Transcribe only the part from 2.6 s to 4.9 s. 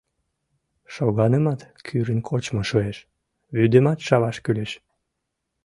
шуэш, вӱдымат шаваш кӱлеш.